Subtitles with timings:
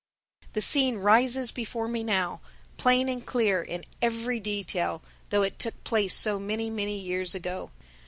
[0.53, 2.41] The scene rises before me now,
[2.75, 7.69] plain and clear in every detail, though it took place so many, many years ago.